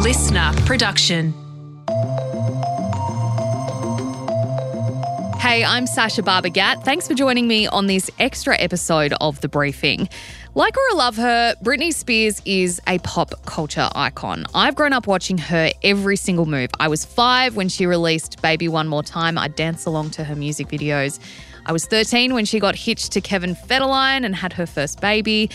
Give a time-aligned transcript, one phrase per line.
[0.00, 1.34] LiSTNR production.
[5.38, 6.82] Hey, I'm Sasha Barbagat.
[6.84, 10.08] Thanks for joining me on this extra episode of The Briefing.
[10.54, 14.46] Like her or love her, Britney Spears is a pop culture icon.
[14.54, 16.70] I've grown up watching her every single move.
[16.80, 19.36] I was five when she released Baby One More Time.
[19.36, 21.20] I'd dance along to her music videos.
[21.66, 25.50] I was 13 when she got hitched to Kevin Federline and had her first baby.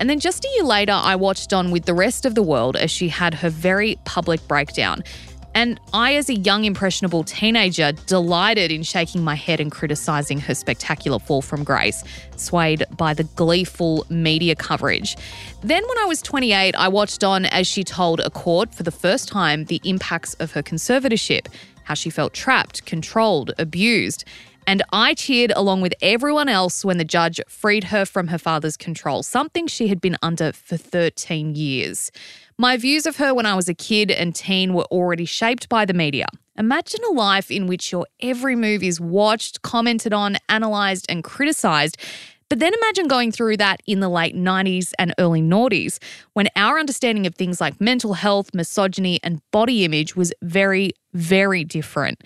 [0.00, 2.74] And then just a year later, I watched on with the rest of the world
[2.74, 5.04] as she had her very public breakdown.
[5.54, 10.54] And I, as a young, impressionable teenager, delighted in shaking my head and criticising her
[10.54, 12.02] spectacular fall from grace,
[12.36, 15.16] swayed by the gleeful media coverage.
[15.62, 18.92] Then, when I was 28, I watched on as she told a court for the
[18.92, 21.48] first time the impacts of her conservatorship,
[21.82, 24.24] how she felt trapped, controlled, abused.
[24.66, 28.76] And I cheered along with everyone else when the judge freed her from her father's
[28.76, 32.12] control, something she had been under for 13 years.
[32.58, 35.84] My views of her when I was a kid and teen were already shaped by
[35.84, 36.26] the media.
[36.58, 41.96] Imagine a life in which your every move is watched, commented on, analysed, and criticised.
[42.50, 45.98] But then imagine going through that in the late 90s and early noughties,
[46.34, 51.64] when our understanding of things like mental health, misogyny, and body image was very, very
[51.64, 52.22] different.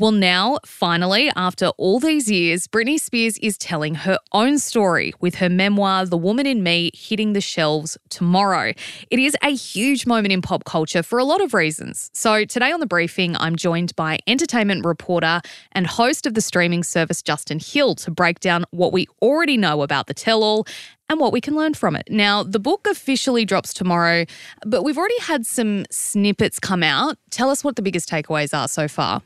[0.00, 5.34] Well, now, finally, after all these years, Britney Spears is telling her own story with
[5.36, 8.74] her memoir, The Woman in Me, hitting the shelves tomorrow.
[9.10, 12.10] It is a huge moment in pop culture for a lot of reasons.
[12.12, 15.40] So, today on the briefing, I'm joined by entertainment reporter
[15.72, 19.82] and host of the streaming service, Justin Hill, to break down what we already know
[19.82, 20.64] about the tell all
[21.10, 22.06] and what we can learn from it.
[22.08, 24.26] Now, the book officially drops tomorrow,
[24.64, 27.18] but we've already had some snippets come out.
[27.30, 29.22] Tell us what the biggest takeaways are so far.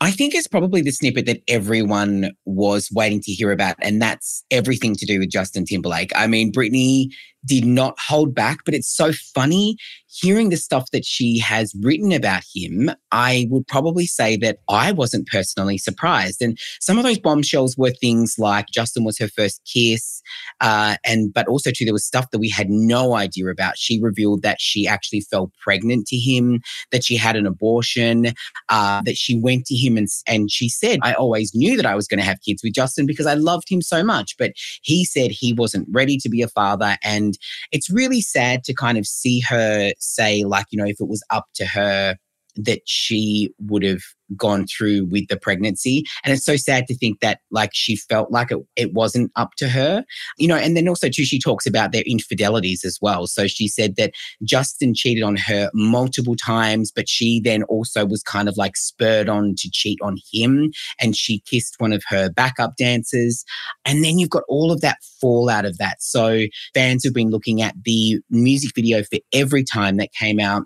[0.00, 4.44] I think it's probably the snippet that everyone was waiting to hear about, and that's
[4.50, 6.12] everything to do with Justin Timberlake.
[6.14, 7.08] I mean, Britney
[7.48, 9.76] did not hold back, but it's so funny
[10.20, 14.92] hearing the stuff that she has written about him, I would probably say that I
[14.92, 16.42] wasn't personally surprised.
[16.42, 20.22] And some of those bombshells were things like Justin was her first kiss,
[20.60, 23.78] uh, and but also too there was stuff that we had no idea about.
[23.78, 28.32] She revealed that she actually fell pregnant to him, that she had an abortion,
[28.68, 31.94] uh, that she went to him and and she said, "I always knew that I
[31.94, 34.52] was going to have kids with Justin because I loved him so much," but
[34.82, 37.37] he said he wasn't ready to be a father, and
[37.72, 41.22] it's really sad to kind of see her say, like, you know, if it was
[41.30, 42.16] up to her,
[42.58, 44.02] that she would have
[44.36, 46.04] gone through with the pregnancy.
[46.22, 49.54] And it's so sad to think that like she felt like it, it wasn't up
[49.56, 50.04] to her,
[50.36, 53.26] you know, and then also too, she talks about their infidelities as well.
[53.26, 58.22] So she said that Justin cheated on her multiple times, but she then also was
[58.22, 60.72] kind of like spurred on to cheat on him.
[61.00, 63.44] And she kissed one of her backup dancers.
[63.84, 66.02] And then you've got all of that fallout of that.
[66.02, 70.64] So fans have been looking at the music video for Everytime that came out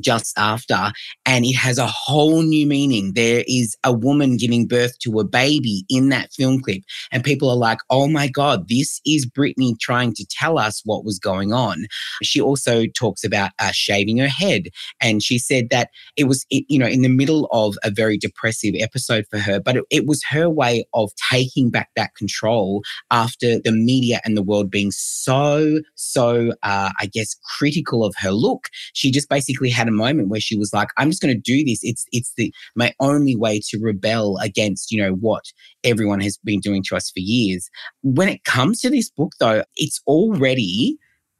[0.00, 0.92] just after,
[1.24, 3.12] and it has a whole new meaning.
[3.14, 6.82] There is a woman giving birth to a baby in that film clip,
[7.12, 11.04] and people are like, oh my God, this is Britney trying to tell us what
[11.04, 11.86] was going on.
[12.22, 14.64] She also talks about uh, shaving her head,
[15.00, 18.74] and she said that it was, you know, in the middle of a very depressive
[18.78, 23.58] episode for her, but it, it was her way of taking back that control after
[23.60, 28.68] the media and the world being so, so, uh, I guess, critical of her look.
[28.92, 31.40] She just basically had had a moment where she was like, I'm just going to
[31.40, 31.80] do this.
[31.82, 35.44] It's it's the my only way to rebel against, you know, what
[35.82, 37.68] everyone has been doing to us for years.
[38.02, 40.96] When it comes to this book though, it's already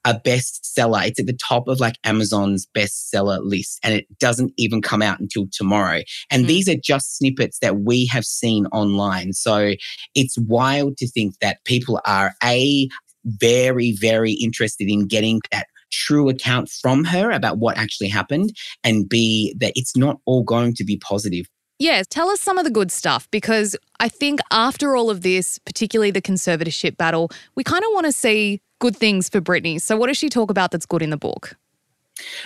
[0.07, 1.07] a bestseller.
[1.07, 5.19] It's at the top of like Amazon's bestseller list and it doesn't even come out
[5.19, 6.03] until tomorrow.
[6.31, 6.49] And mm.
[6.49, 9.33] these are just snippets that we have seen online.
[9.33, 9.73] So
[10.15, 12.89] it's wild to think that people are a
[13.25, 19.09] very, very interested in getting that true account from her about what actually happened, and
[19.09, 21.47] B, that it's not all going to be positive.
[21.79, 25.59] Yeah, tell us some of the good stuff because I think after all of this,
[25.59, 29.81] particularly the conservatorship battle, we kind of want to see good things for Britney.
[29.81, 31.57] So, what does she talk about that's good in the book?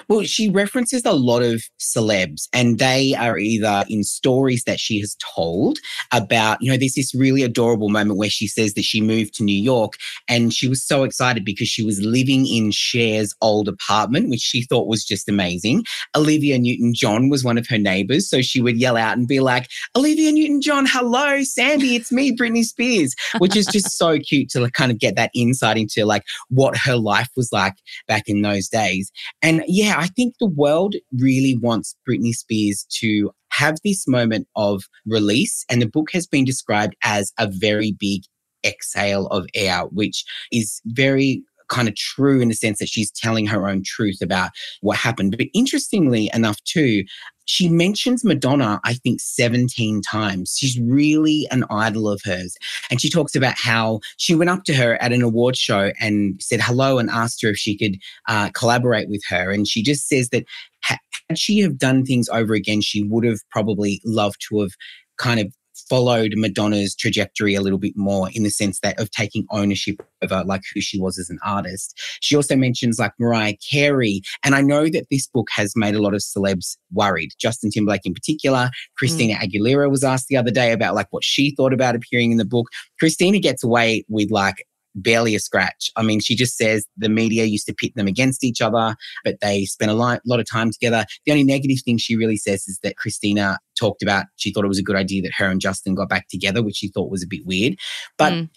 [0.09, 5.01] Well, she references a lot of celebs, and they are either in stories that she
[5.01, 5.79] has told
[6.13, 9.45] about, you know, there's this really adorable moment where she says that she moved to
[9.45, 9.95] New York
[10.29, 14.63] and she was so excited because she was living in Cher's old apartment, which she
[14.63, 15.85] thought was just amazing.
[16.17, 18.29] Olivia Newton John was one of her neighbors.
[18.29, 22.35] So she would yell out and be like, Olivia Newton John, hello, Sandy, it's me,
[22.35, 26.25] Britney Spears, which is just so cute to kind of get that insight into like
[26.49, 27.75] what her life was like
[28.07, 29.11] back in those days.
[29.43, 34.85] And yeah, I think the world really wants Britney Spears to have this moment of
[35.07, 35.65] release.
[35.69, 38.23] And the book has been described as a very big
[38.65, 43.47] exhale of air, which is very kind of true in the sense that she's telling
[43.47, 44.51] her own truth about
[44.81, 45.37] what happened.
[45.37, 47.05] But interestingly enough, too,
[47.49, 50.55] she mentions Madonna, I think, 17 times.
[50.59, 52.55] She's really an idol of hers.
[52.91, 56.41] And she talks about how she went up to her at an award show and
[56.43, 57.97] said hello and asked her if she could
[58.29, 59.51] uh, collaborate with her.
[59.51, 60.45] And she just says that
[60.81, 60.99] had
[61.37, 64.73] she have done things over again, she would have probably loved to have
[65.17, 65.53] kind of
[65.89, 70.45] followed Madonna's trajectory a little bit more in the sense that of taking ownership over
[70.45, 71.99] like who she was as an artist.
[72.21, 74.23] She also mentions like Mariah Carey.
[74.45, 77.31] And I know that this book has made a lot of celebs worried.
[77.39, 78.71] Justin Timberlake in particular.
[78.97, 79.43] Christina mm.
[79.43, 82.45] Aguilera was asked the other day about like what she thought about appearing in the
[82.45, 82.69] book.
[82.99, 84.65] Christina gets away with like
[85.03, 85.91] barely a scratch.
[85.97, 89.41] I mean, she just says the media used to pit them against each other, but
[89.41, 91.05] they spent a lot, lot of time together.
[91.25, 94.69] The only negative thing she really says is that Christina talked about, she thought it
[94.69, 97.23] was a good idea that her and Justin got back together, which she thought was
[97.23, 97.77] a bit weird.
[98.17, 98.51] But mm.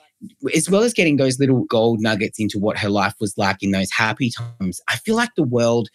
[0.55, 3.71] as well as getting those little gold nuggets into what her life was like in
[3.71, 5.89] those happy times, I feel like the world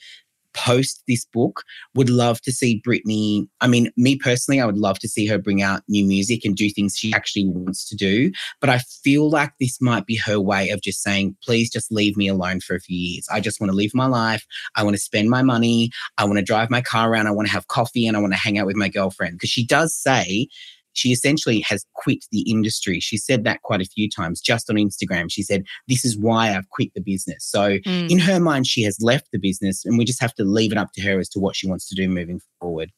[0.57, 1.63] post this book
[1.95, 3.47] would love to see Britney.
[3.61, 6.57] I mean, me personally, I would love to see her bring out new music and
[6.57, 8.33] do things she actually wants to do.
[8.61, 12.17] But I feel like this might be her way of just saying, please just leave
[12.17, 13.27] me alone for a few years.
[13.31, 14.45] I just want to live my life.
[14.75, 15.91] I want to spend my money.
[16.19, 17.27] I want to drive my car around.
[17.27, 19.35] I want to have coffee and I want to hang out with my girlfriend.
[19.35, 20.49] Because she does say
[20.97, 23.01] she essentially has quit the industry.
[23.01, 25.27] She said that quite a few times just on Instagram.
[25.31, 27.45] She said, This is why I've quit the business.
[27.45, 28.11] So mm.
[28.11, 30.79] in her mind, she has left the business, and we just have to leave it
[30.79, 32.91] up to her as to what she wants to do moving forward.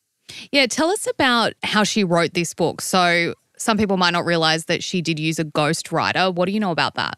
[0.53, 2.81] Yeah, tell us about how she wrote this book.
[2.81, 6.33] So some people might not realize that she did use a ghostwriter.
[6.35, 7.17] What do you know about that?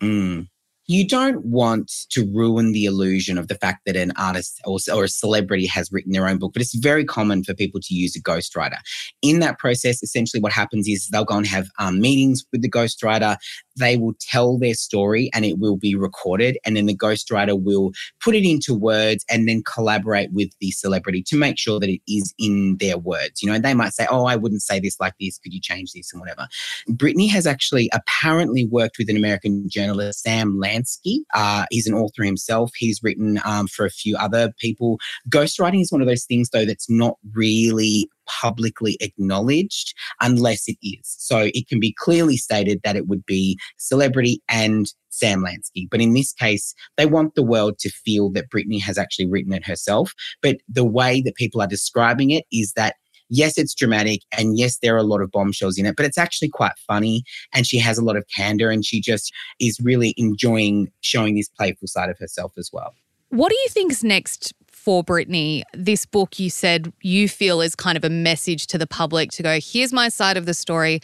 [0.00, 0.46] Mm
[0.90, 5.04] you don't want to ruin the illusion of the fact that an artist or, or,
[5.04, 8.16] a celebrity has written their own book, but it's very common for people to use
[8.16, 8.78] a ghostwriter.
[9.22, 12.68] In that process, essentially what happens is they'll go and have um, meetings with the
[12.68, 13.36] ghostwriter
[13.80, 16.58] they will tell their story and it will be recorded.
[16.64, 21.22] And then the ghostwriter will put it into words and then collaborate with the celebrity
[21.24, 23.42] to make sure that it is in their words.
[23.42, 25.38] You know, they might say, Oh, I wouldn't say this like this.
[25.38, 26.46] Could you change this and whatever?
[26.90, 31.18] Britney has actually apparently worked with an American journalist, Sam Lansky.
[31.34, 32.70] Uh, he's an author himself.
[32.76, 34.98] He's written um, for a few other people.
[35.28, 41.00] Ghostwriting is one of those things, though, that's not really publicly acknowledged unless it is.
[41.18, 45.88] So it can be clearly stated that it would be celebrity and Sam Lansky.
[45.90, 49.52] But in this case, they want the world to feel that Britney has actually written
[49.52, 50.14] it herself.
[50.42, 52.96] But the way that people are describing it is that
[53.28, 56.18] yes, it's dramatic and yes, there are a lot of bombshells in it, but it's
[56.18, 57.22] actually quite funny
[57.54, 61.48] and she has a lot of candor and she just is really enjoying showing this
[61.48, 62.94] playful side of herself as well.
[63.30, 67.98] What do you think's next for Britney, this book you said you feel is kind
[67.98, 71.00] of a message to the public to go, here's my side of the story.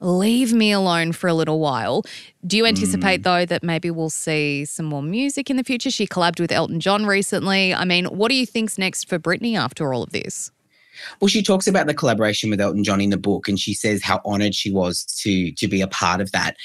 [0.00, 2.04] Leave me alone for a little while.
[2.46, 3.24] Do you anticipate, mm.
[3.24, 5.90] though, that maybe we'll see some more music in the future?
[5.90, 7.74] She collabed with Elton John recently.
[7.74, 10.50] I mean, what do you think's next for Britney after all of this?
[11.20, 14.02] Well, she talks about the collaboration with Elton John in the book, and she says
[14.02, 16.56] how honored she was to to be a part of that.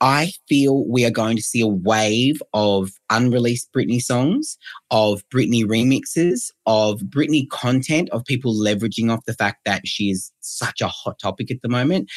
[0.00, 4.58] I feel we are going to see a wave of unreleased Britney songs,
[4.90, 10.32] of Britney remixes, of Britney content, of people leveraging off the fact that she is
[10.40, 12.10] such a hot topic at the moment.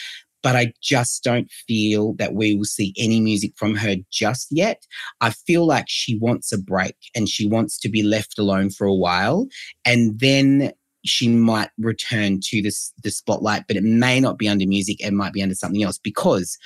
[0.44, 4.86] But I just don't feel that we will see any music from her just yet.
[5.22, 8.86] I feel like she wants a break and she wants to be left alone for
[8.86, 9.48] a while.
[9.84, 10.72] And then
[11.06, 15.14] she might return to this the spotlight, but it may not be under music, it
[15.14, 16.58] might be under something else because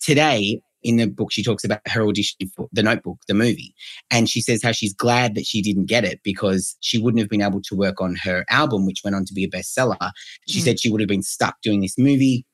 [0.00, 3.74] today in the book, she talks about her audition for the notebook, the movie.
[4.10, 7.28] And she says how she's glad that she didn't get it because she wouldn't have
[7.28, 10.10] been able to work on her album, which went on to be a bestseller.
[10.46, 10.64] She mm.
[10.64, 12.46] said she would have been stuck doing this movie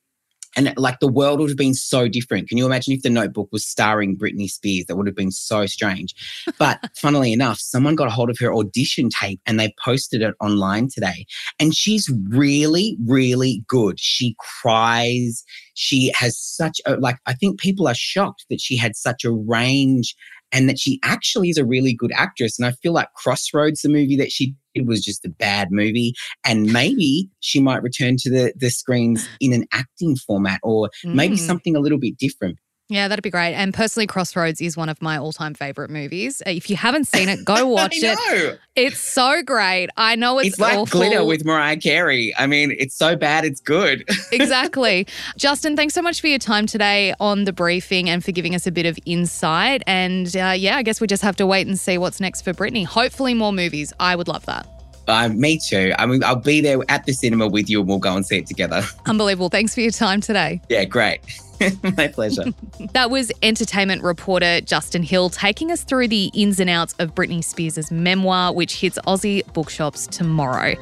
[0.57, 2.49] and like the world would have been so different.
[2.49, 4.87] Can you imagine if the notebook was starring Britney Spears?
[4.87, 6.15] That would have been so strange.
[6.59, 10.35] But funnily enough, someone got a hold of her audition tape and they posted it
[10.41, 11.27] online today.
[11.59, 13.99] And she's really, really good.
[13.99, 15.45] She cries.
[15.75, 19.33] She has such a, like, I think people are shocked that she had such a
[19.33, 20.15] range
[20.53, 22.59] and that she actually is a really good actress.
[22.59, 26.15] And I feel like Crossroads, the movie that she did, was just a bad movie.
[26.45, 31.37] And maybe she might return to the, the screens in an acting format or maybe
[31.37, 31.41] mm.
[31.41, 32.59] something a little bit different.
[32.89, 33.55] Yeah, that'd be great.
[33.55, 36.43] And personally, Crossroads is one of my all time favorite movies.
[36.47, 38.61] Uh, if you haven't seen it, go watch it.
[38.77, 39.89] It's so great.
[39.97, 41.01] I know it's, it's like awful.
[41.01, 42.35] glitter with Mariah Carey.
[42.37, 44.05] I mean, it's so bad, it's good.
[44.33, 45.07] exactly.
[45.39, 48.67] Justin, thanks so much for your time today on the briefing and for giving us
[48.67, 49.83] a bit of insight.
[49.87, 52.53] And uh, yeah, I guess we just have to wait and see what's next for
[52.53, 52.85] Britney.
[52.85, 53.93] Hopefully, more movies.
[54.01, 54.67] I would love that.
[55.09, 55.93] Uh, me too.
[55.99, 58.39] I mean, I'll be there at the cinema with you and we'll go and see
[58.39, 58.83] it together.
[59.07, 59.49] Unbelievable.
[59.49, 60.61] Thanks for your time today.
[60.69, 61.21] Yeah, great.
[61.97, 62.45] My pleasure.
[62.93, 67.43] that was entertainment reporter Justin Hill taking us through the ins and outs of Britney
[67.43, 70.75] Spears' memoir, which hits Aussie bookshops tomorrow.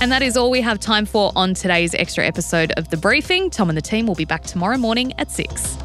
[0.00, 3.48] And that is all we have time for on today's extra episode of The Briefing.
[3.48, 5.78] Tom and the team will be back tomorrow morning at 6.